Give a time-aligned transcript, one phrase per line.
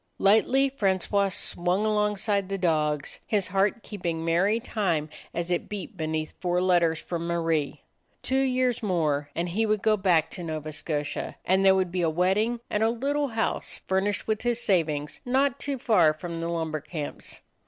[0.17, 6.33] Lightly Francois swung alongside the dogs, his heart keeping merry time as it beat beneath
[6.39, 7.83] four letters from Marie.
[8.23, 10.43] Two years 36 A DOG OF THE NORTHLAND more, and he would go back to
[10.43, 14.59] Nova Scotia, and there would be a wedding and a little house, furnished with his
[14.59, 17.41] savings; not too far from the lumber camps.